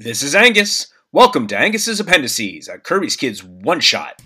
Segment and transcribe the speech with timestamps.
[0.00, 0.92] This is Angus.
[1.10, 4.22] Welcome to Angus's Appendices, a Kirby's Kids one shot.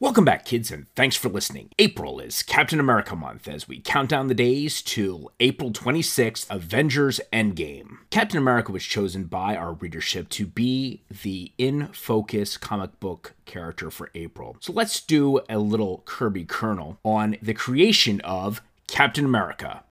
[0.00, 1.68] Welcome back, kids, and thanks for listening.
[1.78, 7.20] April is Captain America month as we count down the days till April 26th, Avengers
[7.30, 7.98] Endgame.
[8.08, 13.90] Captain America was chosen by our readership to be the in focus comic book character
[13.90, 14.56] for April.
[14.60, 19.84] So let's do a little Kirby kernel on the creation of Captain America.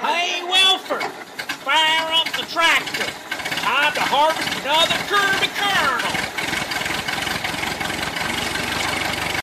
[0.00, 3.04] Hey, Wilford, fire up the tractor.
[3.04, 6.12] Time to harvest another Kirby kernel.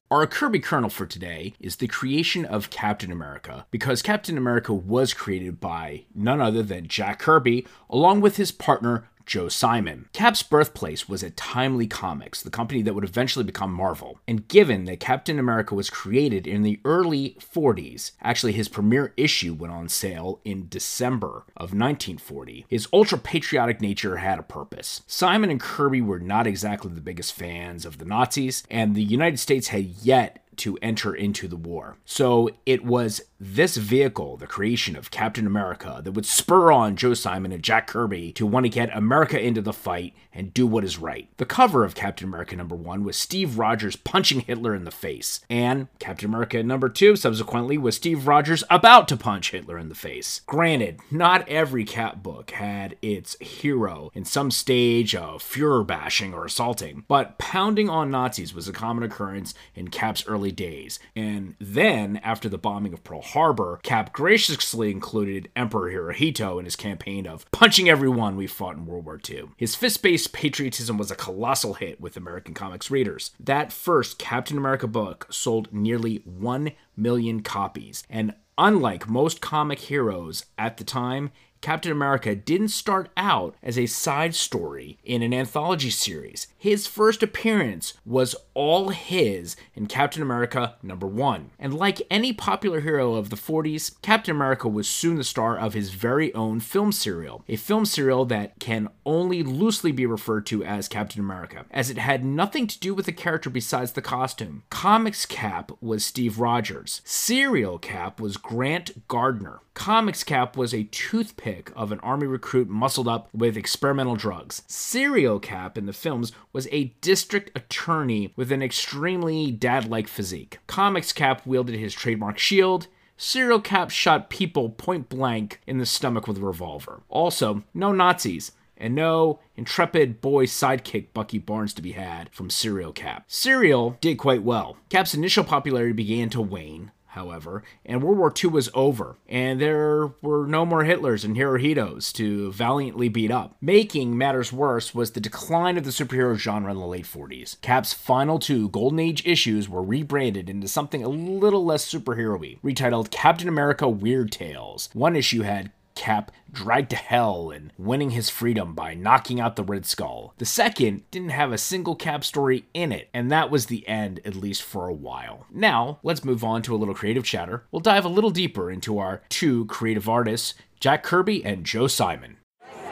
[0.10, 5.14] Our Kirby kernel for today is the creation of Captain America, because Captain America was
[5.14, 10.10] created by none other than Jack Kirby, along with his partner Joe Simon.
[10.14, 14.20] Cap's birthplace was at Timely Comics, the company that would eventually become Marvel.
[14.28, 19.54] And given that Captain America was created in the early 40s, actually his premiere issue
[19.54, 25.02] went on sale in December of 1940, his ultra patriotic nature had a purpose.
[25.08, 29.40] Simon and Kirby were not exactly the biggest fans of the Nazis, and the United
[29.40, 31.98] States had yet to enter into the war.
[32.06, 37.14] So it was this vehicle, the creation of Captain America, that would spur on Joe
[37.14, 40.84] Simon and Jack Kirby to want to get America into the fight and do what
[40.84, 41.28] is right.
[41.38, 45.42] The cover of Captain America number one was Steve Rogers punching Hitler in the face,
[45.50, 49.96] and Captain America number two subsequently was Steve Rogers about to punch Hitler in the
[49.96, 50.42] face.
[50.46, 56.46] Granted, not every Cap book had its hero in some stage of Fuhrer bashing or
[56.46, 61.00] assaulting, but pounding on Nazis was a common occurrence in Cap's early days.
[61.16, 66.76] And then, after the bombing of Pearl Harbor, Cap graciously included Emperor Hirohito in his
[66.76, 69.50] campaign of punching everyone we fought in World War II.
[69.58, 73.32] His fist based patriotism was a colossal hit with American comics readers.
[73.40, 80.46] That first Captain America book sold nearly 1 million copies, and unlike most comic heroes
[80.58, 81.32] at the time,
[81.64, 86.48] Captain America didn't start out as a side story in an anthology series.
[86.58, 91.52] His first appearance was all his in Captain America number 1.
[91.58, 95.74] And like any popular hero of the 40s, Captain America was soon the star of
[95.74, 100.66] his very own film serial, a film serial that can only loosely be referred to
[100.66, 104.64] as Captain America, as it had nothing to do with the character besides the costume.
[104.70, 107.02] Comics Cap was Steve Rogers.
[107.06, 109.62] Serial Cap was Grant Gardner.
[109.74, 114.64] Comics Cap was a toothpick of an army recruit muscled up with experimental drugs.
[114.68, 120.60] Serial Cap in the films was a district attorney with an extremely dad like physique.
[120.68, 122.88] Comics Cap wielded his trademark shield.
[123.18, 127.02] Serial Cap shot people point blank in the stomach with a revolver.
[127.10, 132.92] Also, no Nazis and no intrepid boy sidekick Bucky Barnes to be had from Serial
[132.92, 133.24] Cap.
[133.28, 134.78] Serial did quite well.
[134.90, 140.08] Cap's initial popularity began to wane, however, and World War II was over, and there
[140.22, 143.56] were no more Hitlers and Hirohitos to valiantly beat up.
[143.62, 147.60] Making matters worse was the decline of the superhero genre in the late 40s.
[147.62, 152.58] Cap's final two Golden Age issues were rebranded into something a little less superhero y,
[152.64, 154.90] retitled Captain America Weird Tales.
[154.94, 159.64] One issue had Cap dragged to hell and winning his freedom by knocking out the
[159.64, 160.34] Red Skull.
[160.38, 164.20] The second didn't have a single Cap story in it, and that was the end,
[164.26, 165.46] at least for a while.
[165.52, 167.66] Now, let's move on to a little creative chatter.
[167.72, 172.38] We'll dive a little deeper into our two creative artists, Jack Kirby and Joe Simon.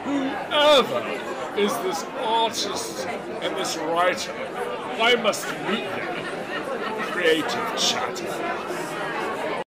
[0.04, 1.00] Whoever
[1.56, 4.32] is this artist and this writer,
[5.00, 6.18] I must meet them.
[7.12, 8.71] Creative chatter.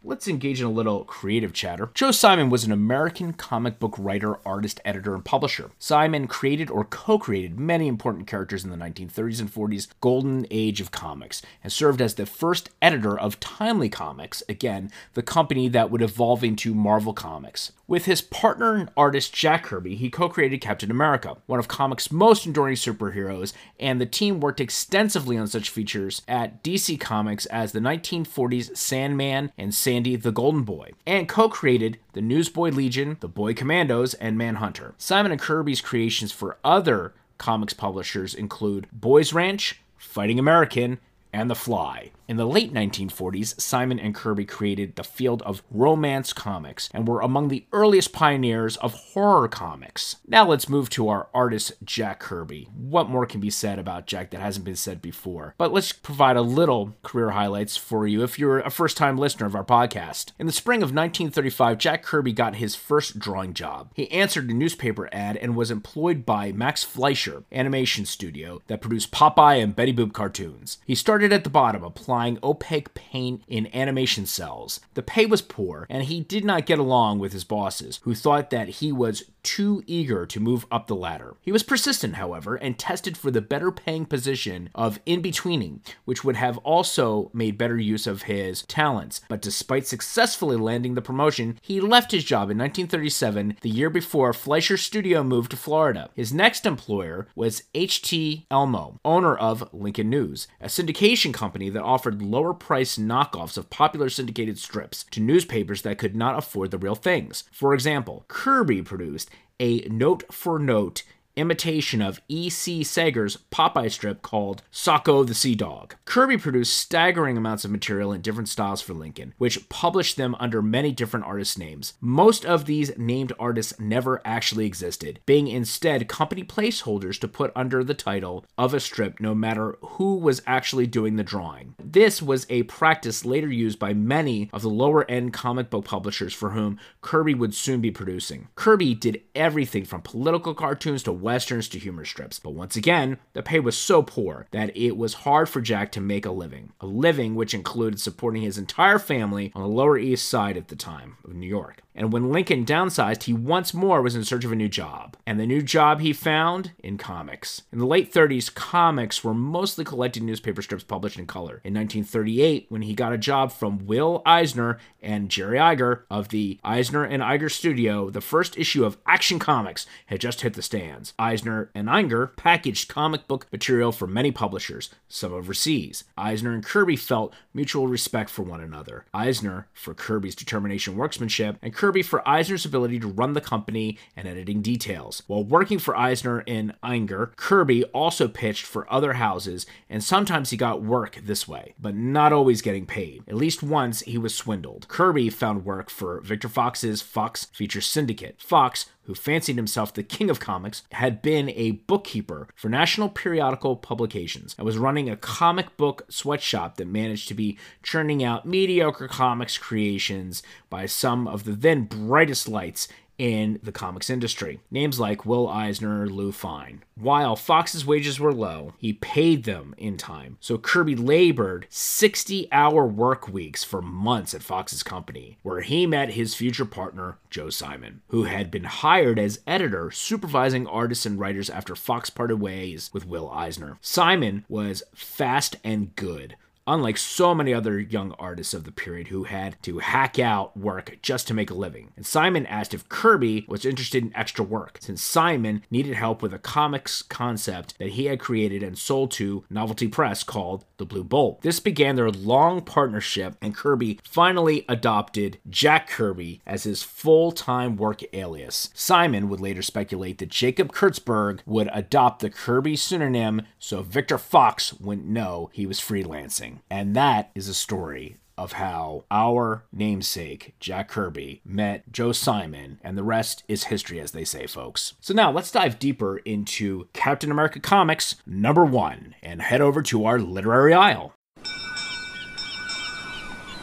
[0.03, 1.91] Let's engage in a little creative chatter.
[1.93, 5.69] Joe Simon was an American comic book writer, artist, editor, and publisher.
[5.77, 10.81] Simon created or co created many important characters in the 1930s and 40s golden age
[10.81, 15.91] of comics and served as the first editor of Timely Comics, again, the company that
[15.91, 17.71] would evolve into Marvel Comics.
[17.91, 22.09] With his partner and artist Jack Kirby, he co created Captain America, one of comics'
[22.09, 27.73] most enduring superheroes, and the team worked extensively on such features at DC Comics as
[27.73, 33.27] the 1940s Sandman and Sandy the Golden Boy, and co created the Newsboy Legion, the
[33.27, 34.95] Boy Commandos, and Manhunter.
[34.97, 40.99] Simon and Kirby's creations for other comics publishers include Boys Ranch, Fighting American,
[41.33, 42.11] and The Fly.
[42.31, 47.19] In the late 1940s, Simon and Kirby created the field of romance comics and were
[47.19, 50.15] among the earliest pioneers of horror comics.
[50.25, 52.69] Now let's move to our artist, Jack Kirby.
[52.73, 55.55] What more can be said about Jack that hasn't been said before?
[55.57, 59.45] But let's provide a little career highlights for you if you're a first time listener
[59.45, 60.31] of our podcast.
[60.39, 63.91] In the spring of 1935, Jack Kirby got his first drawing job.
[63.93, 69.11] He answered a newspaper ad and was employed by Max Fleischer Animation Studio that produced
[69.11, 70.77] Popeye and Betty Boop cartoons.
[70.85, 74.79] He started at the bottom, applying opaque paint in animation cels.
[74.93, 78.49] The pay was poor, and he did not get along with his bosses, who thought
[78.49, 81.35] that he was too eager to move up the ladder.
[81.41, 86.23] He was persistent, however, and tested for the better paying position of in betweening, which
[86.23, 89.21] would have also made better use of his talents.
[89.29, 94.33] But despite successfully landing the promotion, he left his job in 1937, the year before
[94.33, 96.09] Fleischer Studio moved to Florida.
[96.15, 98.45] His next employer was H.T.
[98.51, 104.09] Elmo, owner of Lincoln News, a syndication company that offered lower price knockoffs of popular
[104.09, 107.43] syndicated strips to newspapers that could not afford the real things.
[107.51, 109.30] For example, Kirby produced
[109.61, 111.03] a note for note
[111.35, 112.81] imitation of E.C.
[112.81, 115.95] Segar's Popeye strip called Socko the Sea Dog.
[116.05, 120.61] Kirby produced staggering amounts of material in different styles for Lincoln, which published them under
[120.61, 121.93] many different artist names.
[122.01, 127.83] Most of these named artists never actually existed, being instead company placeholders to put under
[127.83, 131.75] the title of a strip no matter who was actually doing the drawing.
[131.79, 136.33] This was a practice later used by many of the lower end comic book publishers
[136.33, 138.47] for whom Kirby would soon be producing.
[138.55, 142.39] Kirby did everything from political cartoons to westerns to humor strips.
[142.39, 146.01] But once again, the pay was so poor that it was hard for Jack to
[146.01, 146.71] make a living.
[146.81, 150.75] A living which included supporting his entire family on the Lower East Side at the
[150.75, 151.81] time of New York.
[151.93, 155.17] And when Lincoln downsized, he once more was in search of a new job.
[155.25, 157.63] And the new job he found in comics.
[157.71, 161.61] In the late 30s, comics were mostly collected newspaper strips published in color.
[161.63, 166.59] In 1938, when he got a job from Will Eisner and Jerry Iger of the
[166.63, 171.13] Eisner and Iger studio, the first issue of Action Comics had just hit the stands.
[171.19, 176.03] Eisner and Iger packaged comic book material for many publishers, some overseas.
[176.17, 179.05] Eisner and Kirby felt mutual respect for one another.
[179.13, 184.27] Eisner for Kirby's determination workmanship, and Kirby for Eisner's ability to run the company and
[184.27, 185.23] editing details.
[185.25, 190.57] While working for Eisner and Iger, Kirby also pitched for other houses, and sometimes he
[190.57, 193.23] got work this way, but not always getting paid.
[193.27, 194.87] At least once he was swindled.
[194.89, 198.39] Kirby found work for Victor Fox's Fox Feature Syndicate.
[198.39, 203.75] Fox who fancied himself the king of comics, had been a bookkeeper for national periodical
[203.75, 209.07] publications and was running a comic book sweatshop that managed to be churning out mediocre
[209.07, 212.87] comics creations by some of the then brightest lights
[213.21, 214.59] in the comics industry.
[214.71, 216.83] Names like Will Eisner, Lou Fine.
[216.95, 220.37] While Fox's wages were low, he paid them in time.
[220.39, 226.13] So Kirby labored 60 hour work weeks for months at Fox's company, where he met
[226.13, 231.51] his future partner, Joe Simon, who had been hired as editor, supervising artists and writers
[231.51, 233.77] after Fox parted ways with Will Eisner.
[233.81, 236.37] Simon was fast and good
[236.67, 240.97] unlike so many other young artists of the period who had to hack out work
[241.01, 241.91] just to make a living.
[241.95, 246.33] And Simon asked if Kirby was interested in extra work, since Simon needed help with
[246.33, 251.03] a comics concept that he had created and sold to Novelty Press called The Blue
[251.03, 251.41] Bolt.
[251.41, 257.75] This began their long partnership, and Kirby finally adopted Jack Kirby as his full time
[257.75, 258.69] work alias.
[258.73, 264.73] Simon would later speculate that Jacob Kurtzberg would adopt the Kirby pseudonym so Victor Fox
[264.73, 266.50] wouldn't know he was freelancing.
[266.69, 272.97] And that is a story of how our namesake, Jack Kirby, met Joe Simon, and
[272.97, 274.95] the rest is history, as they say, folks.
[274.99, 280.05] So now let's dive deeper into Captain America Comics number one and head over to
[280.05, 281.13] our literary aisle.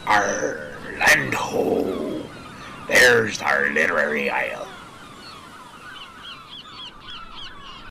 [0.07, 2.23] Orlando.
[2.87, 4.68] There's our literary aisle.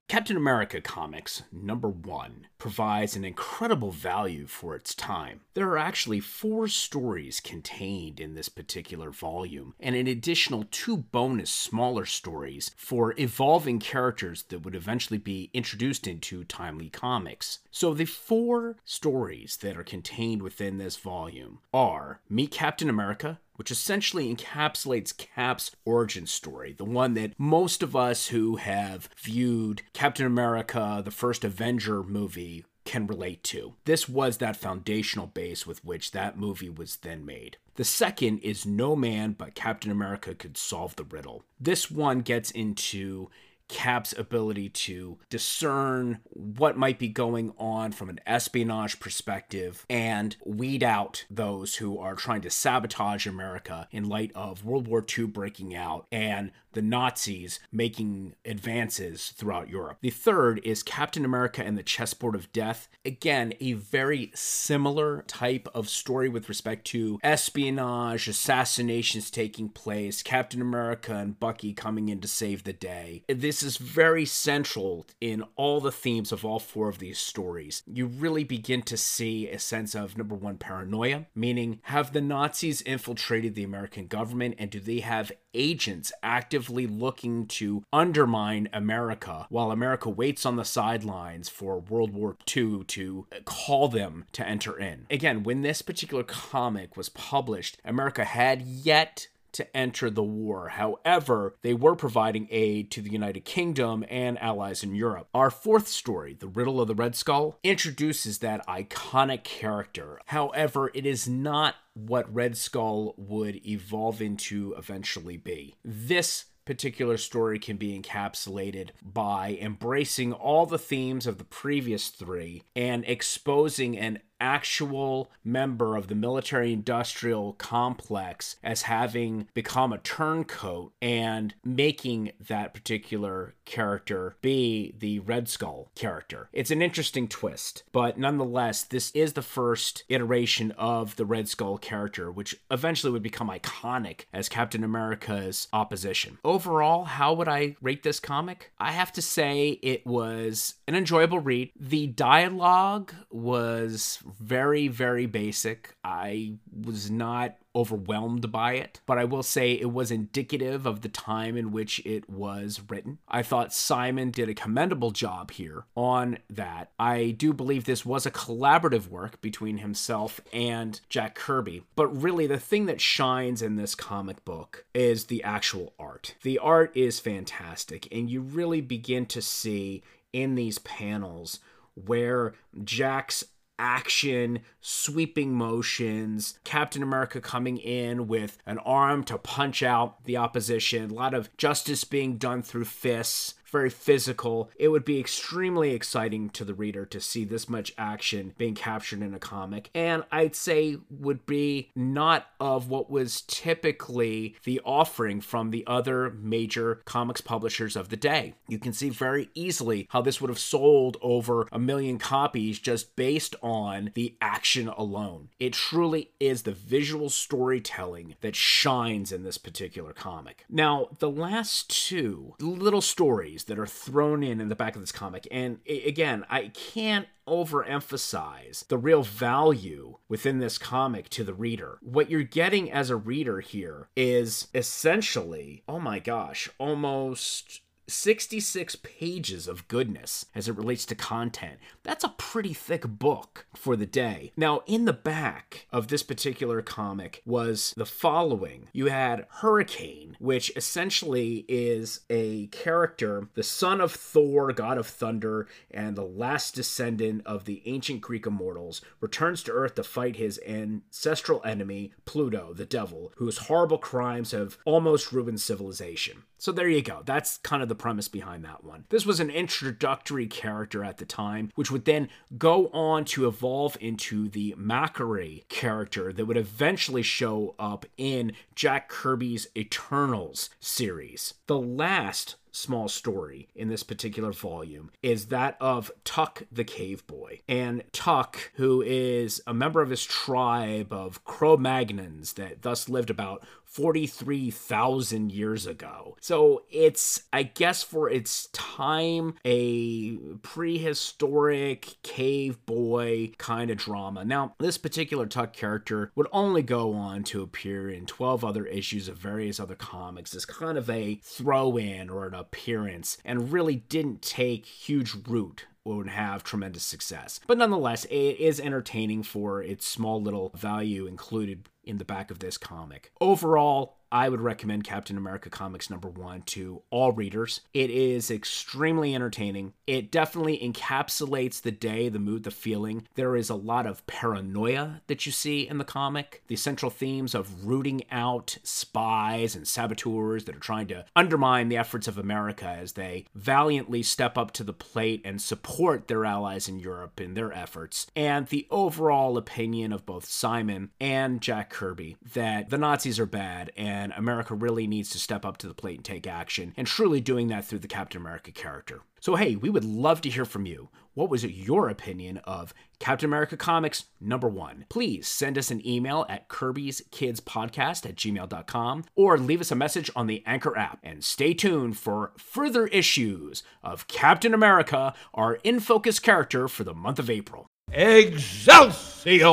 [0.09, 5.43] Captain America Comics number one provides an incredible value for its time.
[5.53, 11.51] There are actually four stories contained in this particular volume, and an additional two bonus
[11.51, 17.59] smaller stories for evolving characters that would eventually be introduced into Timely Comics.
[17.71, 23.73] So, the four stories that are contained within this volume are Meet Captain America, which
[23.73, 30.25] essentially encapsulates Cap's origin story, the one that most of us who have viewed Captain
[30.25, 33.75] America, the first Avenger movie, can relate to.
[33.85, 37.59] This was that foundational base with which that movie was then made.
[37.75, 41.43] The second is No Man But Captain America Could Solve the Riddle.
[41.61, 43.29] This one gets into
[43.69, 50.83] Cap's ability to discern what might be going on from an espionage perspective and weed
[50.83, 55.75] out those who are trying to sabotage America in light of World War II breaking
[55.75, 59.99] out and the Nazis making advances throughout Europe.
[60.01, 62.89] The third is Captain America and the Chessboard of Death.
[63.05, 70.63] Again, a very similar type of story with respect to espionage, assassinations taking place, Captain
[70.63, 73.25] America and Bucky coming in to save the day.
[73.29, 77.83] This is very central in all the themes of all four of these stories.
[77.89, 82.83] You really begin to see a sense of number one, paranoia, meaning have the Nazis
[82.83, 89.71] infiltrated the American government and do they have agents actively looking to undermine America while
[89.71, 95.07] America waits on the sidelines for World War II to call them to enter in?
[95.11, 100.69] Again, when this particular comic was published, America had yet to enter the war.
[100.69, 105.29] However, they were providing aid to the United Kingdom and allies in Europe.
[105.35, 110.21] Our fourth story, The Riddle of the Red Skull, introduces that iconic character.
[110.27, 115.75] However, it is not what Red Skull would evolve into eventually be.
[115.85, 122.63] This particular story can be encapsulated by embracing all the themes of the previous three
[122.77, 130.93] and exposing an actual member of the military industrial complex as having become a turncoat
[131.01, 136.49] and making that particular character be the Red Skull character.
[136.53, 141.79] It's an interesting twist, but nonetheless, this is the first iteration of the Red Skull
[141.79, 146.39] character, which eventually would become iconic as Captain America's opposition.
[146.45, 148.73] Overall, how would I rate this comic?
[148.79, 151.71] I have to say it was an enjoyable read.
[151.79, 155.95] The dialogue was very, very basic.
[156.05, 161.09] I was not overwhelmed by it, but I will say it was indicative of the
[161.09, 163.19] time in which it was written.
[163.29, 166.91] I thought Simon did a commendable job here on that.
[166.99, 172.47] I do believe this was a collaborative work between himself and Jack Kirby, but really
[172.47, 176.35] the thing that shines in this comic book is the actual art.
[176.43, 181.61] The art is fantastic, and you really begin to see in these panels
[181.95, 182.55] where
[182.85, 183.45] Jack's
[183.79, 191.11] action, sweeping motions, Captain America coming in with an arm to punch out the opposition,
[191.11, 194.71] a lot of justice being done through fists very physical.
[194.77, 199.23] It would be extremely exciting to the reader to see this much action being captured
[199.23, 199.91] in a comic.
[199.95, 206.31] And I'd say would be not of what was typically the offering from the other
[206.31, 208.55] major comics publishers of the day.
[208.69, 213.17] You can see very easily how this would have sold over a million copies just
[213.17, 215.49] based on the action alone.
[215.59, 220.65] It truly is the visual storytelling that shines in this particular comic.
[220.69, 225.01] Now, the last two little stories stories that are thrown in in the back of
[225.01, 225.47] this comic.
[225.51, 231.99] And again, I can't overemphasize the real value within this comic to the reader.
[232.03, 239.69] What you're getting as a reader here is essentially, oh my gosh, almost 66 pages
[239.69, 241.79] of goodness as it relates to content.
[242.03, 244.53] That's a pretty thick book for the day.
[244.57, 250.73] Now, in the back of this particular comic was the following you had Hurricane, which
[250.75, 257.43] essentially is a character, the son of Thor, god of thunder, and the last descendant
[257.47, 262.87] of the ancient Greek immortals, returns to Earth to fight his ancestral enemy, Pluto, the
[262.87, 266.45] devil, whose horrible crimes have almost ruined civilization.
[266.59, 267.23] So there you go.
[267.25, 269.05] That's kind of the premise behind that one.
[269.11, 273.97] This was an introductory character at the time, which would then go on to evolve
[274.01, 281.55] into the Makkari character that would eventually show up in Jack Kirby's Eternals series.
[281.67, 287.61] The last small story in this particular volume is that of Tuk the Cave Boy.
[287.69, 293.31] And Tuk, who is a member of his tribe of Cro Magnons that thus lived
[293.31, 296.37] about 43,000 years ago.
[296.41, 304.45] So it's, I guess, for its time, a prehistoric cave boy kind of drama.
[304.45, 309.27] Now, this particular Tuk character would only go on to appear in 12 other issues
[309.29, 313.97] of various other comics as kind of a throw in or an appearance and really
[313.97, 317.61] didn't take huge root would have tremendous success.
[317.67, 322.59] But nonetheless, it is entertaining for its small little value included in the back of
[322.61, 323.33] this comic.
[323.41, 327.81] Overall, I would recommend Captain America Comics number one to all readers.
[327.95, 329.95] It is extremely entertaining.
[330.07, 333.27] It definitely encapsulates the day, the mood, the feeling.
[333.35, 336.63] There is a lot of paranoia that you see in the comic.
[336.67, 341.97] The central themes of rooting out spies and saboteurs that are trying to undermine the
[341.97, 346.89] efforts of America as they valiantly step up to the plate and support their allies
[346.89, 348.27] in Europe in their efforts.
[348.37, 353.91] And the overall opinion of both Simon and Jack Kirby that the Nazis are bad
[353.97, 357.07] and and America really needs to step up to the plate and take action, and
[357.07, 359.21] truly doing that through the Captain America character.
[359.41, 361.09] So, hey, we would love to hear from you.
[361.35, 365.05] What was your opinion of Captain America Comics number one?
[365.09, 369.97] Please send us an email at Kirby's Kids Podcast at gmail.com or leave us a
[369.97, 371.21] message on the Anchor app.
[371.23, 377.15] And stay tuned for further issues of Captain America, our in focus character for the
[377.15, 377.87] month of April.
[378.11, 379.69] Excelsior!